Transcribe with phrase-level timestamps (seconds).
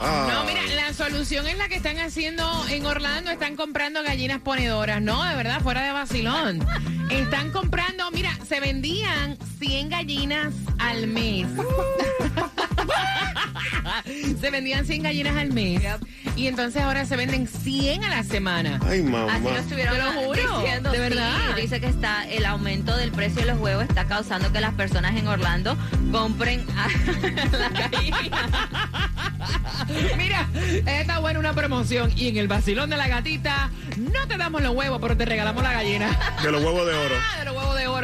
[0.00, 3.30] No, mira, la solución es la que están haciendo en Orlando.
[3.30, 5.00] Están comprando gallinas ponedoras.
[5.00, 6.66] No, de verdad, fuera de vacilón.
[7.10, 11.46] Están comprando, mira, se vendían 100 gallinas al mes.
[14.40, 15.82] Se vendían 100 gallinas al mes.
[16.36, 18.78] Y entonces ahora se venden 100 a la semana.
[18.86, 19.34] Ay, mamá.
[19.34, 20.90] Así lo estuvieron Te lo juro, diciendo.
[20.90, 21.02] de sí.
[21.02, 21.56] verdad.
[21.56, 25.16] dice que está el aumento del precio de los huevos está causando que las personas
[25.16, 25.76] en Orlando
[26.12, 26.88] compren a
[27.58, 28.48] la gallina.
[30.16, 30.46] Mira,
[30.86, 32.12] está buena una promoción.
[32.16, 35.62] Y en el vacilón de la gatita, no te damos los huevos, pero te regalamos
[35.62, 36.18] la gallina.
[36.42, 37.14] De los huevos de oro.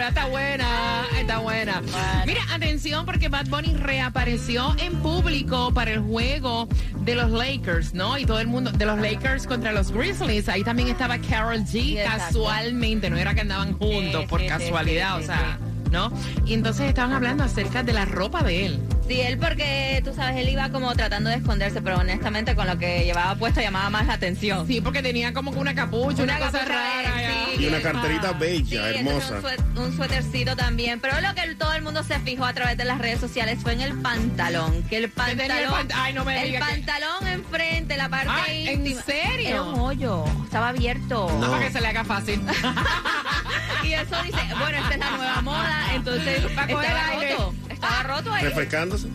[0.08, 1.82] Está buena, está buena.
[2.26, 6.68] Mira, atención porque Bad Bunny reapareció en público para el juego
[7.00, 8.16] de los Lakers, ¿no?
[8.16, 10.48] Y todo el mundo, de los Lakers contra los Grizzlies.
[10.48, 15.58] Ahí también estaba Carol G casualmente, no era que andaban juntos por casualidad, o sea,
[15.90, 16.12] ¿no?
[16.46, 18.80] Y entonces estaban hablando acerca de la ropa de él.
[19.08, 22.76] Sí, él porque, tú sabes, él iba como tratando de esconderse, pero honestamente con lo
[22.76, 24.66] que llevaba puesto llamaba más la atención.
[24.66, 27.12] Sí, porque tenía como que una capucha, una, cosa capucha, rara.
[27.56, 29.40] sí, Y una carterita bella, hermosa.
[29.76, 30.98] Un, un suétercito también.
[31.00, 33.74] Pero lo que todo el mundo se fijó a través de las redes sociales fue
[33.74, 34.82] en el pantalón.
[34.84, 35.72] Que el el pantalón.
[35.72, 39.48] pant- Ay, no me el diga que- pantalón enfrente, la parte Ah, ¿en serio?
[39.48, 40.24] Era un hoyo.
[40.44, 41.28] Estaba abierto.
[41.40, 42.40] No, para que se le haga fácil.
[43.84, 45.82] Y eso dice, bueno, esta es la nueva moda.
[45.94, 47.32] Entonces, Va a coger aire.
[47.36, 47.54] roto.
[47.76, 48.42] Estaba roto ahí.
[48.44, 49.08] Refrescándose.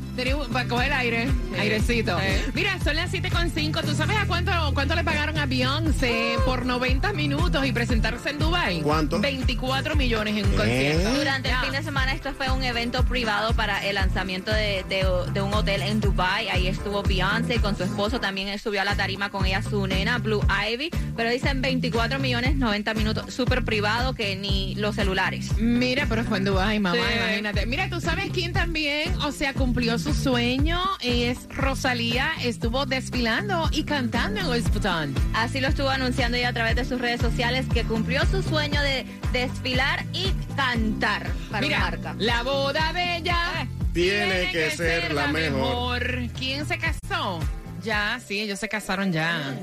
[0.54, 1.28] Para coger aire,
[1.58, 2.18] airecito.
[2.20, 2.52] Sí.
[2.54, 3.82] Mira, son las 7.5.
[3.84, 8.38] ¿Tú sabes a cuánto, cuánto le pagaron a Beyoncé por 90 minutos y presentarse en
[8.40, 8.82] Dubai?
[8.82, 9.20] ¿Cuánto?
[9.20, 11.14] 24 millones en un concierto.
[11.16, 15.32] Durante el fin de semana esto fue un evento privado para el lanzamiento de, de-
[15.34, 16.50] de un hotel en Dubai.
[16.50, 20.20] Ahí estuvo Beyoncé con su esposo, también subió a la tarima con ella su nena,
[20.20, 20.92] Blue Ivy.
[21.18, 25.58] Pero dicen 24 millones 90 minutos, súper privado que ni los celulares.
[25.58, 27.18] Mira, pero fue en Dubái, mamá, Sí.
[27.18, 27.66] imagínate.
[27.66, 30.80] Mira, ¿tú sabes quién también, o sea, cumplió su sueño?
[31.02, 35.14] Es Rosalía, estuvo desfilando y cantando en Louis Vuitton.
[35.34, 38.82] Así lo estuvo anunciando ella a través de sus redes sociales que cumplió su sueño
[38.82, 42.16] de desfilar y cantar para Mira, marca.
[42.18, 46.28] la boda de ella Tiene que ser la mejor.
[46.38, 47.40] ¿Quién se casó?
[47.84, 49.56] Ya, sí, ellos se casaron ya.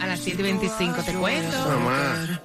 [0.00, 1.56] A las 7.25, te cuento.
[1.68, 2.40] Mamá.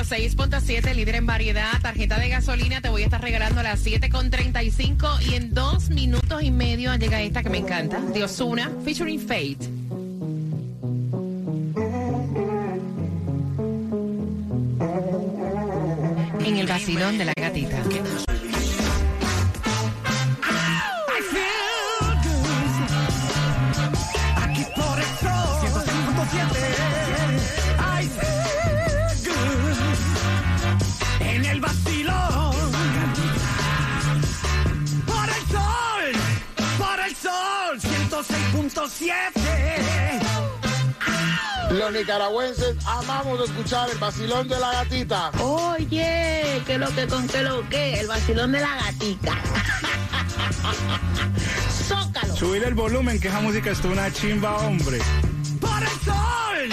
[0.04, 5.30] 106.7, líder en variedad, tarjeta de gasolina, te voy a estar regalando a las 7.35
[5.30, 9.58] y en dos minutos y medio llega esta que me encanta, de Osuna, featuring Fate.
[16.44, 17.82] En el vacilón de la gatita.
[41.84, 45.30] Los nicaragüenses amamos escuchar el vacilón de la gatita.
[45.42, 48.68] Oye, que lo que con que lo que, el vacilón de la.
[51.86, 52.36] Zócalo.
[52.36, 54.98] Subir el volumen, que esa música es una chimba, hombre.
[55.60, 56.70] Por el sol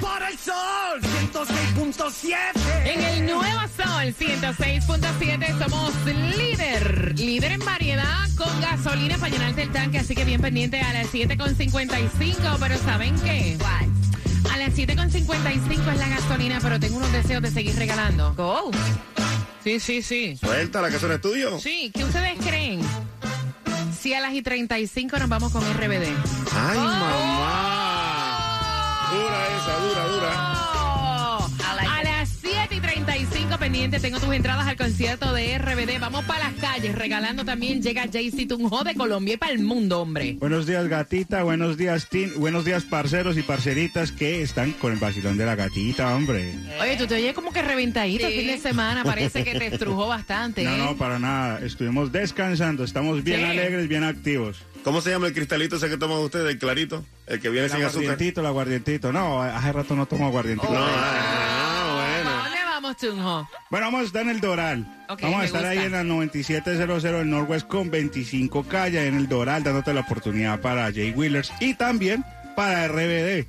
[0.00, 1.00] Por el sol
[1.32, 2.36] 106.7
[2.84, 5.92] En el nuevo Sol 106.7 somos
[6.36, 10.92] líder, líder en variedad con gasolina para llenarte el tanque, así que bien pendiente a
[10.92, 13.58] las 7.55, pero ¿saben qué?
[14.56, 18.32] A las 7.55 es la gasolina, pero tengo unos deseos de seguir regalando.
[18.32, 18.70] Go.
[19.62, 20.34] Sí, sí, sí.
[20.38, 21.60] Suelta, que eso no es tuyo.
[21.60, 22.80] Sí, ¿qué ustedes creen?
[24.00, 26.06] Si a las y 35 nos vamos con RBD.
[26.54, 27.98] Ay, mamá.
[29.12, 30.65] Dura esa, dura, dura.
[33.56, 35.98] A las 7 y 35 pendiente tengo tus entradas al concierto de RBD.
[36.00, 37.82] Vamos para las calles regalando también.
[37.82, 40.36] Llega Jaycee Tunjo de Colombia y para el mundo, hombre.
[40.38, 41.42] Buenos días, gatita.
[41.42, 42.38] Buenos días, Tin.
[42.38, 46.54] Buenos días, parceros y parceritas que están con el vacilón de la gatita, hombre.
[46.80, 49.04] Oye, tú te oyes como que reventadito el fin de semana.
[49.04, 50.62] Parece que te estrujó bastante.
[50.62, 50.78] No, ¿eh?
[50.78, 51.60] no, para nada.
[51.60, 52.84] Estuvimos descansando.
[52.84, 53.44] Estamos bien Sí.
[53.46, 54.58] alegres, bien activos.
[54.84, 57.04] ¿Cómo se llama el cristalito ese que toman ustedes, el clarito?
[57.26, 58.02] El que viene El sin azúcar.
[58.04, 59.12] aguardientito, el aguardientito.
[59.12, 60.72] No, hace rato no tomo aguardientito.
[60.72, 62.30] No, ah, bueno.
[62.30, 63.48] ¿A dónde vamos, Tunjo?
[63.70, 64.86] Bueno, vamos a estar en el Doral.
[65.08, 65.68] Vamos a estar gusta.
[65.68, 70.60] ahí en la 9700 del Northwest con 25 calles en el Doral, dándote la oportunidad
[70.60, 72.24] para Jay Wheelers y también
[72.56, 73.46] para RBD.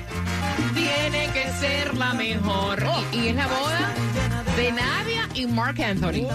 [0.74, 2.82] Tiene que ser la mejor.
[3.12, 3.94] Y, y es la boda
[4.56, 6.26] de Nadia y Mark Anthony.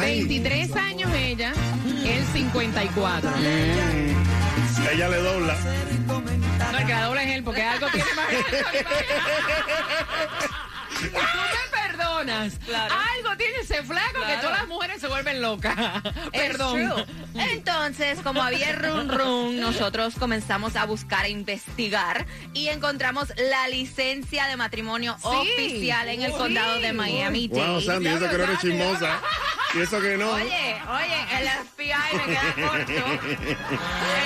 [0.00, 1.52] 23 años ella,
[2.04, 3.30] él 54.
[4.92, 5.56] Ella le dobla.
[6.06, 8.26] No, el que la doble es él, porque algo tiene más.
[11.00, 12.58] Tú me perdonas.
[13.16, 15.76] Algo tiene ese flaco que todas las mujeres se vuelven locas.
[16.32, 17.06] Es Perdón.
[17.34, 24.46] Entonces, como había run run, nosotros comenzamos a buscar, a investigar y encontramos la licencia
[24.46, 25.28] de matrimonio Sí.
[25.28, 26.38] oficial en el Sí.
[26.38, 27.80] condado de Miami Wow.
[27.80, 29.20] Sandy, eso que no eres chismosa.
[29.74, 30.30] Y eso que no.
[30.32, 32.92] Oye, oye, el FBI me queda corto.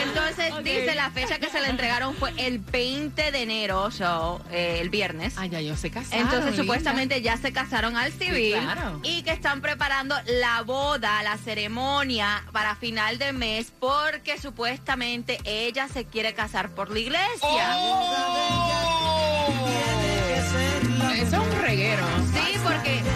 [0.05, 4.79] Entonces dice la fecha que se le entregaron fue el 20 de enero, so, eh,
[4.81, 5.35] el viernes.
[5.37, 6.25] Ay, ya yo se casaron.
[6.25, 6.63] Entonces linda.
[6.63, 9.01] supuestamente ya se casaron al civil claro.
[9.03, 15.89] y que están preparando la boda, la ceremonia para final de mes porque supuestamente ella
[15.89, 17.29] se quiere casar por la iglesia.
[17.39, 18.94] Eso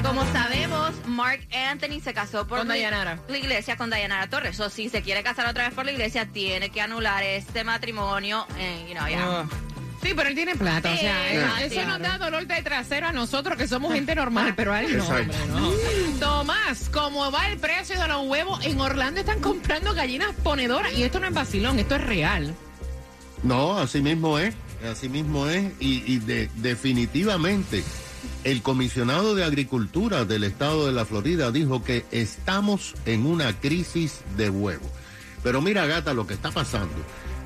[0.09, 3.19] como sabemos, Mark Anthony se casó por Con la, Dayanara.
[3.29, 4.59] la iglesia con Dayanara Torres.
[4.61, 8.47] O si se quiere casar otra vez por la iglesia, tiene que anular este matrimonio.
[8.59, 9.47] eh, you know, ya.
[10.03, 13.09] Sí, pero él tiene plata, o sea, eh, ah, eso nos da dolor de trasero
[13.09, 15.71] a nosotros que somos gente normal, pero a él no, hombre, no.
[16.21, 18.65] Tomás, ¿cómo va el precio de los huevos?
[18.65, 22.55] En Orlando están comprando gallinas ponedoras y esto no es vacilón, esto es real.
[23.43, 24.55] No, así mismo es,
[24.89, 27.83] así mismo es, y, y de- definitivamente
[28.45, 34.21] el comisionado de Agricultura del estado de la Florida dijo que estamos en una crisis
[34.37, 34.89] de huevos.
[35.43, 36.97] Pero mira, gata, lo que está pasando.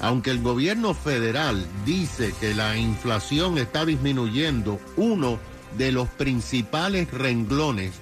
[0.00, 5.38] Aunque el gobierno federal dice que la inflación está disminuyendo, uno
[5.78, 7.92] de los principales renglones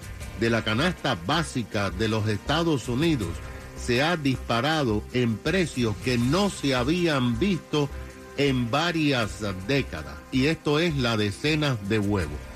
[0.41, 3.29] de la canasta básica de los Estados Unidos
[3.77, 7.89] se ha disparado en precios que no se habían visto
[8.37, 10.17] en varias décadas.
[10.33, 12.50] Y esto es la decenas de huevos.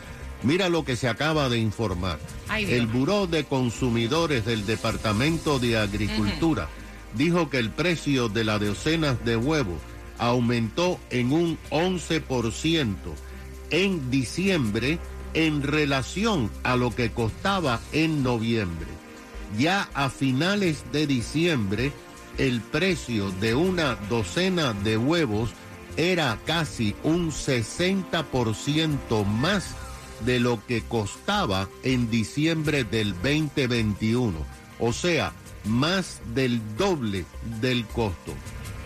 [0.44, 2.20] Mira lo que se acaba de informar.
[2.48, 2.72] Ay.
[2.72, 6.68] El Buró de Consumidores del Departamento de Agricultura
[7.14, 9.80] dijo que el precio de las docenas de huevos
[10.18, 12.94] aumentó en un 11%
[13.70, 14.98] en diciembre
[15.32, 18.86] en relación a lo que costaba en noviembre.
[19.58, 21.92] Ya a finales de diciembre,
[22.38, 25.50] el precio de una docena de huevos
[25.96, 29.74] era casi un 60% más
[30.24, 34.34] de lo que costaba en diciembre del 2021.
[34.78, 35.32] O sea,
[35.64, 37.24] más del doble
[37.60, 38.34] del costo.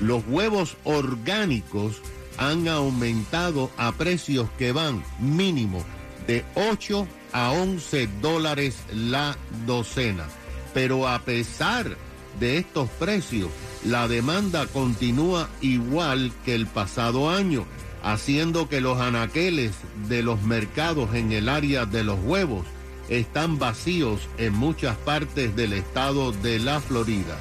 [0.00, 2.00] Los huevos orgánicos
[2.36, 5.82] han aumentado a precios que van mínimo
[6.26, 10.26] de 8 a 11 dólares la docena.
[10.72, 11.96] Pero a pesar
[12.38, 13.50] de estos precios,
[13.84, 17.66] la demanda continúa igual que el pasado año,
[18.02, 19.72] haciendo que los anaqueles
[20.08, 22.66] de los mercados en el área de los huevos
[23.08, 27.36] están vacíos en muchas partes del estado de la Florida,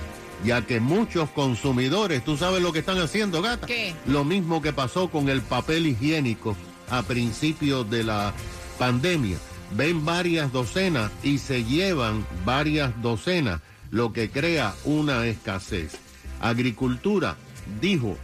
[0.45, 3.93] ya que muchos consumidores, tú sabes lo que están haciendo, gata, ¿Qué?
[4.05, 6.55] lo mismo que pasó con el papel higiénico
[6.89, 8.33] a principios de la
[8.79, 9.37] pandemia.
[9.75, 13.59] Ven varias docenas y se llevan varias docenas,
[13.91, 15.97] lo que crea una escasez.
[16.39, 17.35] Agricultura
[17.81, 18.17] dijo,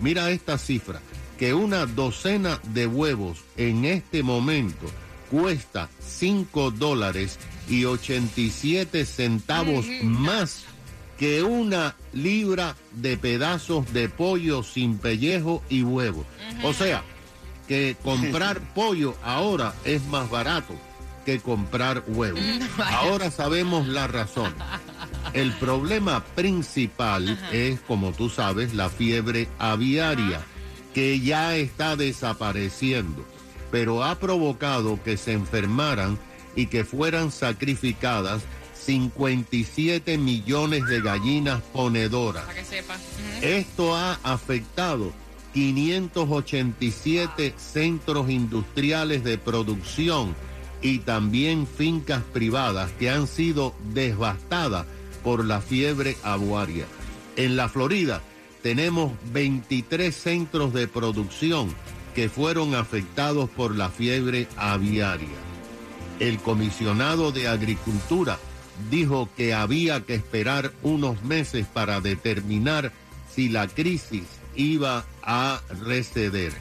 [0.00, 1.00] mira esta cifra,
[1.38, 4.86] que una docena de huevos en este momento
[5.30, 10.64] cuesta 5 dólares y 87 centavos más
[11.18, 16.24] que una libra de pedazos de pollo sin pellejo y huevo.
[16.62, 17.02] O sea,
[17.66, 20.74] que comprar pollo ahora es más barato
[21.26, 22.38] que comprar huevo.
[22.78, 24.54] Ahora sabemos la razón.
[25.34, 30.40] El problema principal es, como tú sabes, la fiebre aviaria,
[30.98, 33.24] que ya está desapareciendo,
[33.70, 36.18] pero ha provocado que se enfermaran
[36.56, 38.42] y que fueran sacrificadas
[38.74, 42.46] 57 millones de gallinas ponedoras.
[42.46, 42.96] Para que sepa.
[43.42, 45.12] Esto ha afectado
[45.54, 50.34] 587 centros industriales de producción
[50.82, 54.84] y también fincas privadas que han sido devastadas
[55.22, 56.86] por la fiebre aviaria.
[57.36, 58.20] En la Florida
[58.62, 61.74] tenemos 23 centros de producción
[62.14, 65.28] que fueron afectados por la fiebre aviaria.
[66.20, 68.38] El comisionado de Agricultura
[68.90, 72.92] dijo que había que esperar unos meses para determinar
[73.34, 74.24] si la crisis
[74.56, 76.52] iba a receder.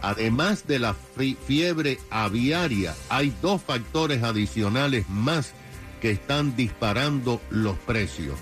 [0.00, 5.52] Además de la fi- fiebre aviaria, hay dos factores adicionales más
[6.00, 8.36] que están disparando los precios.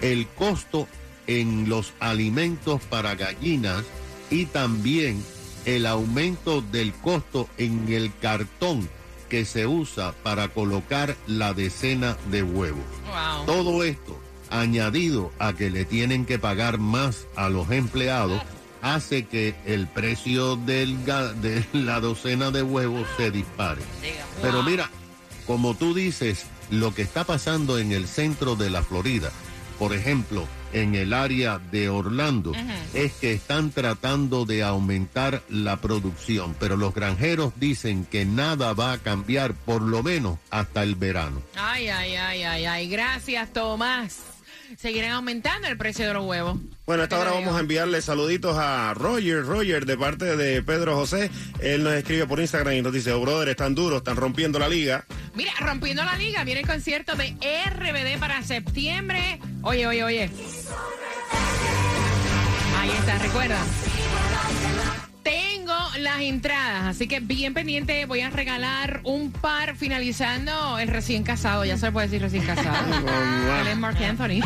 [0.00, 0.88] El costo
[1.26, 3.84] en los alimentos para gallinas
[4.30, 5.22] y también
[5.64, 8.88] el aumento del costo en el cartón
[9.28, 12.84] que se usa para colocar la decena de huevos.
[13.06, 13.46] Wow.
[13.46, 18.42] Todo esto, añadido a que le tienen que pagar más a los empleados,
[18.82, 23.80] hace que el precio del de la docena de huevos se dispare.
[24.42, 24.90] Pero mira,
[25.46, 29.30] como tú dices, lo que está pasando en el centro de la Florida,
[29.82, 32.52] por ejemplo, en el área de Orlando,
[32.94, 38.92] es que están tratando de aumentar la producción, pero los granjeros dicen que nada va
[38.92, 41.42] a cambiar por lo menos hasta el verano.
[41.56, 42.88] Ay, ay, ay, ay, ay.
[42.90, 44.31] Gracias, Tomás.
[44.78, 46.58] Seguirán aumentando el precio de los huevos.
[46.86, 50.96] Bueno, a esta hora vamos a enviarle saluditos a Roger, Roger, de parte de Pedro
[50.96, 51.30] José.
[51.60, 54.68] Él nos escribe por Instagram y nos dice, oh, brother, están duros, están rompiendo la
[54.68, 55.04] liga.
[55.34, 57.36] Mira, rompiendo la liga, viene el concierto de
[57.70, 59.38] RBD para septiembre.
[59.62, 60.30] Oye, oye, oye.
[62.78, 63.58] Ahí está, recuerda.
[65.22, 65.61] Tengo
[65.98, 71.64] las entradas, así que bien pendiente, voy a regalar un par finalizando el recién casado,
[71.64, 72.94] ya se le puede decir recién casado.
[73.60, 74.40] Él es Mark Anthony.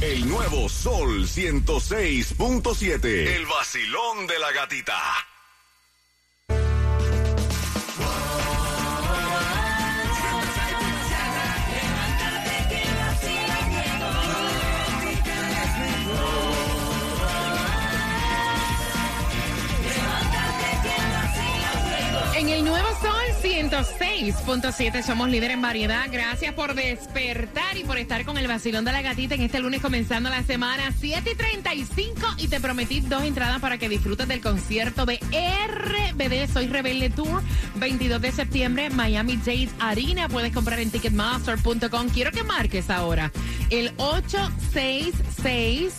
[0.00, 3.04] El nuevo Sol 106.7.
[3.04, 5.31] El vacilón de la gatita.
[22.42, 26.08] En el Nuevo Sol 106.7 somos líder en variedad.
[26.10, 29.80] Gracias por despertar y por estar con el vacilón de la gatita en este lunes
[29.80, 34.40] comenzando la semana 7 y 35 y te prometí dos entradas para que disfrutes del
[34.40, 35.20] concierto de
[35.68, 37.44] RBD Soy Rebelde Tour
[37.76, 40.28] 22 de septiembre Miami Dade Arena.
[40.28, 42.08] Puedes comprar en ticketmaster.com.
[42.08, 43.30] Quiero que marques ahora
[43.70, 45.94] el 866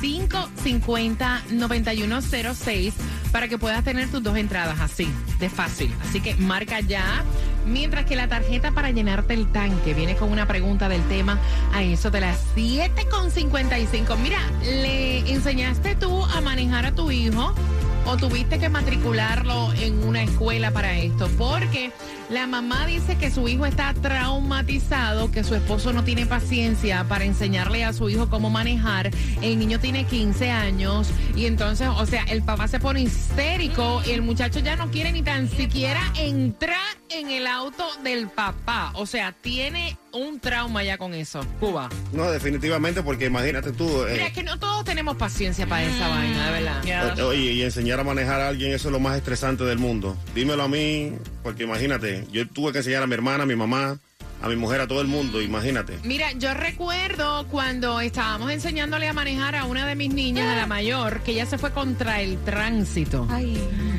[0.00, 2.92] 550-9106
[3.32, 5.92] para que puedas tener tus dos entradas así, de fácil.
[6.02, 7.24] Así que marca ya.
[7.66, 11.38] Mientras que la tarjeta para llenarte el tanque viene con una pregunta del tema
[11.74, 14.16] a eso de las 7.55.
[14.18, 17.52] Mira, ¿le enseñaste tú a manejar a tu hijo?
[18.06, 21.90] o tuviste que matricularlo en una escuela para esto, porque
[22.30, 27.24] la mamá dice que su hijo está traumatizado, que su esposo no tiene paciencia para
[27.24, 29.10] enseñarle a su hijo cómo manejar.
[29.42, 34.10] El niño tiene 15 años y entonces, o sea, el papá se pone histérico y
[34.10, 38.90] el muchacho ya no quiere ni tan siquiera entrar en el auto del papá.
[38.94, 41.40] O sea, tiene un trauma ya con eso.
[41.60, 41.88] Cuba.
[42.12, 44.04] No, definitivamente, porque imagínate tú.
[44.04, 47.18] eh, Mira, es que no todos tenemos paciencia para esa vaina, de verdad.
[47.20, 50.16] Oye, y enseñar a manejar a alguien, eso es lo más estresante del mundo.
[50.34, 53.98] Dímelo a mí, porque imagínate, yo tuve que enseñar a mi hermana, a mi mamá,
[54.46, 55.98] a mi mujer, a todo el mundo, imagínate.
[56.04, 60.66] Mira, yo recuerdo cuando estábamos enseñándole a manejar a una de mis niñas, a la
[60.66, 63.26] mayor, que ella se fue contra el tránsito.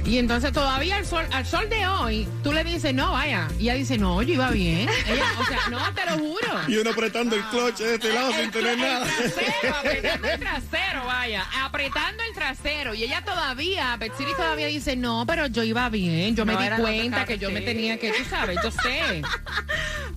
[0.06, 3.50] Y entonces todavía al sol, al sol de hoy, tú le dices, no, vaya.
[3.60, 4.88] Y ella dice, no, yo iba bien.
[5.08, 6.62] Ella, o sea, no, te lo juro.
[6.68, 9.06] Y uno apretando el clutch de este lado sin tener nada.
[9.06, 12.94] El trasero, apretando el trasero, vaya, apretando el trasero.
[12.94, 16.76] Y ella todavía, Betsiri todavía dice, no, pero yo iba bien, yo No, me di
[16.78, 19.22] cuenta que yo me tenía que, tú sabes, yo sé.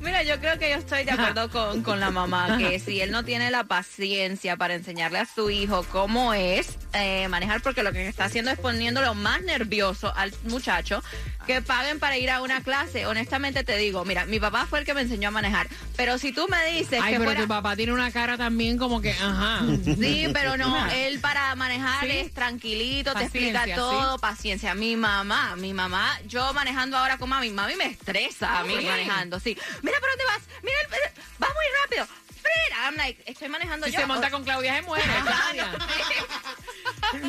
[0.00, 3.10] Mira, yo creo que yo estoy de acuerdo con, con la mamá, que si él
[3.10, 7.92] no tiene la paciencia para enseñarle a su hijo cómo es eh, manejar, porque lo
[7.92, 11.02] que está haciendo es poniéndolo más nervioso al muchacho,
[11.46, 13.06] que paguen para ir a una clase.
[13.06, 16.32] Honestamente te digo, mira, mi papá fue el que me enseñó a manejar, pero si
[16.32, 17.40] tú me dices Ay, que pero fuera...
[17.42, 19.60] tu papá tiene una cara también como que, ajá.
[19.84, 22.10] Sí, pero no, él para manejar Sí.
[22.12, 24.20] es tranquilito, te explica todo, sí.
[24.20, 24.74] paciencia.
[24.74, 28.86] Mi mamá, mi mamá, yo manejando ahora con mami, mami me estresa a mí Sí.
[28.86, 29.56] manejando, sí.
[29.90, 32.06] Mira por dónde vas, mira, el- va muy rápido.
[32.40, 34.00] Frena, I'm like, estoy manejando Si yo.
[34.00, 35.04] se monta con Claudia se muere.
[35.04, 35.78] Claudia.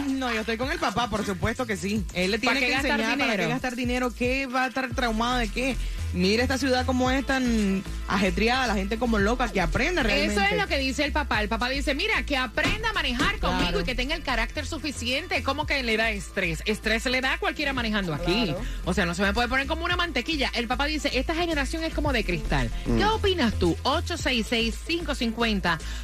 [0.07, 2.05] No, yo estoy con el papá, por supuesto que sí.
[2.13, 3.43] Él le ¿Para tiene que gastar enseñar para dinero?
[3.43, 5.75] qué gastar dinero, qué va a estar traumado de qué.
[6.13, 10.33] Mira esta ciudad como es tan ajetreada, la gente como loca, que aprenda realmente.
[10.33, 11.41] Eso es lo que dice el papá.
[11.41, 13.81] El papá dice, mira, que aprenda a manejar conmigo Claro.
[13.81, 15.41] y que tenga el carácter suficiente.
[15.43, 16.61] ¿Cómo que le da estrés?
[16.65, 18.45] Estrés le da a cualquiera manejando aquí.
[18.47, 18.59] Claro.
[18.85, 20.51] O sea, no se me puede poner como una mantequilla.
[20.53, 22.69] El papá dice, esta generación es como de cristal.
[22.83, 23.13] ¿Qué Mm.
[23.13, 23.77] opinas tú?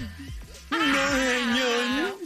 [0.71, 2.24] No, señor.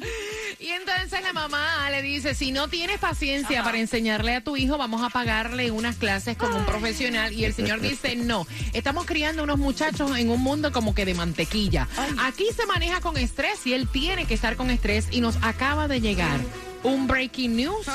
[1.29, 5.11] La mamá le dice, si no tienes paciencia para enseñarle a tu hijo, vamos a
[5.11, 7.35] pagarle unas clases como un profesional.
[7.35, 11.13] Y el señor dice, no, estamos criando unos muchachos en un mundo como que de
[11.13, 11.87] mantequilla.
[12.23, 15.09] Aquí se maneja con estrés y él tiene que estar con estrés.
[15.11, 16.41] Y nos acaba de llegar
[16.83, 17.87] un breaking news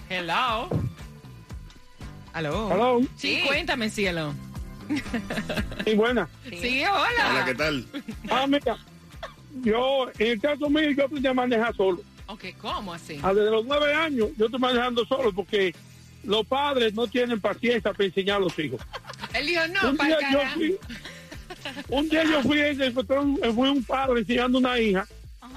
[0.08, 0.70] Hello.
[2.32, 2.72] Aló.
[2.72, 3.00] Hello.
[3.16, 4.32] Sí, cuéntame, cielo.
[5.84, 6.28] Sí, buena.
[6.48, 7.30] Sí, hola.
[7.30, 7.86] Hola, ¿qué tal?
[8.30, 8.78] Ah, mira,
[9.62, 12.00] yo, en el caso mío, yo aprendí a manejar solo.
[12.26, 13.18] Ok, ¿cómo así?
[13.22, 15.74] Ah, Desde los nueve años yo estoy manejando solo porque
[16.24, 18.80] los padres no tienen paciencia para enseñar a los hijos.
[19.34, 20.78] Él dijo, no, para yo fui,
[21.88, 25.06] un día yo fui, encontré un, fui un padre enseñando una hija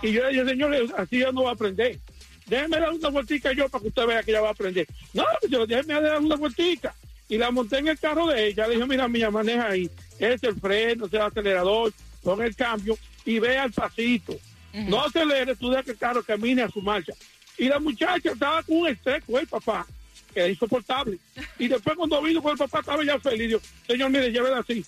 [0.02, 2.00] y yo le dije, señores, así ya no va a aprender.
[2.48, 4.88] Déjeme dar una vueltica yo para que usted vea que ella va a aprender.
[5.14, 6.94] No, yo déjeme dar una vueltica.
[7.30, 8.68] Y la monté en el carro de ella.
[8.68, 9.90] Le dije, mira, mía, maneja ahí.
[10.20, 11.94] Es el freno, es el acelerador,
[12.24, 14.36] pon el cambio y vea el pasito.
[14.74, 17.14] No acelere, tú deja que el carro camine a su marcha.
[17.58, 19.86] Y la muchacha estaba con un estrés con el papá,
[20.34, 21.20] que es insoportable.
[21.58, 23.48] Y después cuando vino con el papá estaba ya feliz.
[23.48, 24.84] Dijo, señor, mire, llévela así.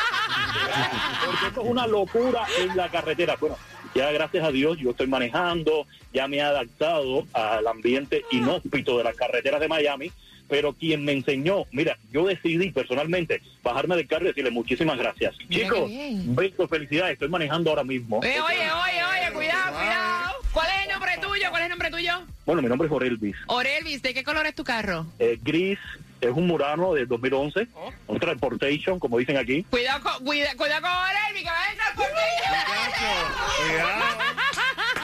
[1.26, 3.38] Porque esto es una locura en la carretera.
[3.39, 3.58] Bueno,
[3.95, 9.04] ya gracias a Dios yo estoy manejando, ya me he adaptado al ambiente inhóspito de
[9.04, 10.12] las carreteras de Miami,
[10.47, 15.36] pero quien me enseñó, mira, yo decidí personalmente bajarme del carro y decirle muchísimas gracias.
[15.47, 15.91] Mira Chicos,
[16.26, 18.21] besos, felicidades, estoy manejando ahora mismo.
[18.24, 20.21] Eh, oye, oye, oye, cuidado, cuidado.
[20.54, 21.50] ¿Cuál es el nombre tuyo?
[21.50, 22.22] ¿Cuál es el nombre tuyo?
[22.46, 23.36] Bueno, mi nombre es Orelvis.
[23.48, 25.06] Orelvis, ¿de qué color es tu carro?
[25.20, 25.80] Eh, gris,
[26.20, 27.68] es un Murano de 2011,
[28.08, 29.64] un Transportation, como dicen aquí.
[29.64, 32.06] Cuidado con, cuida- cuidado con Orelvis, que va a por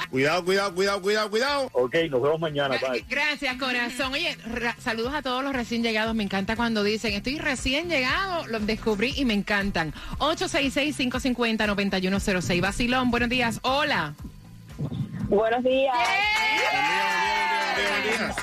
[0.10, 1.70] Cuidado, cuidado, cuidado, cuidado, cuidado.
[1.74, 2.78] Ok, nos vemos mañana.
[2.78, 3.04] bye.
[3.10, 4.14] Gracias, corazón.
[4.14, 4.38] Oye,
[4.80, 6.16] saludos a todos los recién llegados.
[6.16, 9.94] Me encanta cuando dicen, estoy recién llegado, los descubrí y me encantan.
[10.20, 12.62] 866-550-9106.
[12.62, 13.60] Basilón, buenos días.
[13.64, 14.14] Hola.
[15.30, 15.96] Buenos días.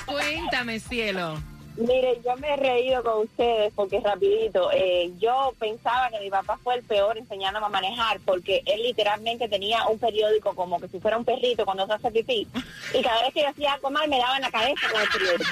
[0.05, 1.37] Cuéntame, cielo.
[1.77, 6.57] Mire, yo me he reído con ustedes porque rapidito, eh, yo pensaba que mi papá
[6.63, 10.99] fue el peor enseñándome a manejar porque él literalmente tenía un periódico como que si
[11.01, 12.47] fuera un perrito cuando se hace pipí
[12.93, 15.07] y cada vez que yo hacía algo mal me daba en la cabeza con el
[15.09, 15.51] periódico.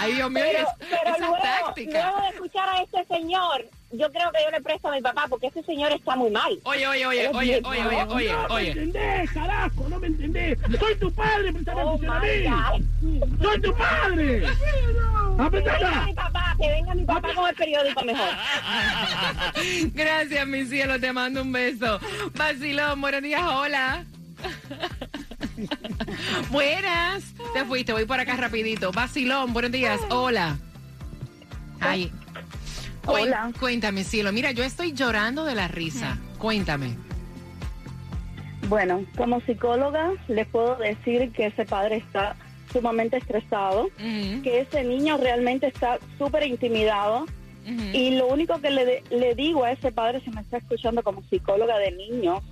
[0.00, 2.02] Ay, Dios mío, pero, es- pero esa luego, táctica.
[2.12, 5.26] luego de escuchar a este señor, yo creo que yo le presto a mi papá
[5.28, 6.58] porque ese señor está muy mal.
[6.64, 8.70] Oye, oye, oye, es oye, oye, oye, oye, No me oye.
[8.70, 10.58] entendés, carajo, no me entendés.
[10.78, 12.12] Soy tu padre, prestame Oh, atención
[12.52, 12.84] a mí.
[13.42, 14.42] Soy tu padre.
[15.40, 16.06] Que venga Apretala.
[16.06, 18.28] mi papá, que venga mi papá con el periódico mejor.
[19.94, 21.98] Gracias, mi cielo, te mando un beso.
[22.34, 24.04] Vacilón, buenos días, hola.
[26.50, 27.24] Buenas.
[27.54, 28.92] Te fuiste, voy por acá rapidito.
[28.92, 30.56] Vacilón, buenos días, hola.
[31.80, 32.12] Ay.
[33.06, 33.50] Hola.
[33.58, 34.32] Cuéntame, cielo.
[34.32, 36.18] Mira, yo estoy llorando de la risa.
[36.38, 36.96] Cuéntame.
[38.68, 42.36] Bueno, como psicóloga les puedo decir que ese padre está
[42.72, 43.88] sumamente estresado,
[44.42, 47.26] que ese niño realmente está súper intimidado.
[47.92, 51.02] Y lo único que le, de- le digo a ese padre, si me está escuchando
[51.02, 52.42] como psicóloga de niños,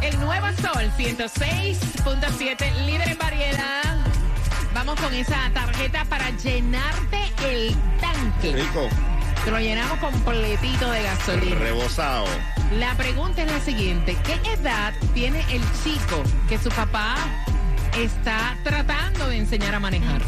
[0.00, 3.96] El nuevo sol 106.7, líder en variedad.
[4.74, 8.52] Vamos con esa tarjeta para llenarte el tanque.
[8.52, 8.88] Rico.
[9.44, 11.56] Te lo llenamos completito de gasolina.
[11.56, 12.26] Rebosado.
[12.78, 17.16] La pregunta es la siguiente: ¿Qué edad tiene el chico que su papá
[17.98, 20.20] está tratando de enseñar a manejar?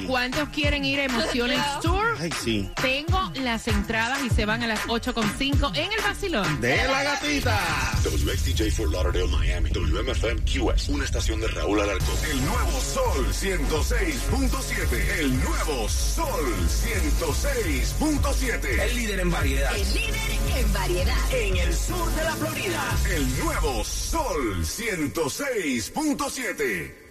[0.07, 2.15] ¿Cuántos quieren ir a Emociones Tour?
[2.19, 2.69] Ay, sí.
[2.81, 6.61] Tengo las entradas y se van a las 8.5 en el vacilón.
[6.61, 7.59] De la gatita.
[8.03, 9.69] WXTJ for Lauderdale, Miami.
[9.71, 10.89] WMFM QS.
[10.89, 12.15] Una estación de Raúl Alarcón.
[12.29, 15.19] El nuevo Sol 106.7.
[15.19, 18.79] El nuevo Sol 106.7.
[18.81, 19.75] El líder en variedad.
[19.75, 20.15] El líder
[20.57, 21.33] en variedad.
[21.33, 22.83] En el sur de la Florida.
[23.15, 27.02] El nuevo Sol 106.7.